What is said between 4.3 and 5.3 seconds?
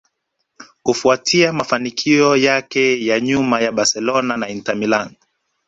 na Inter Milan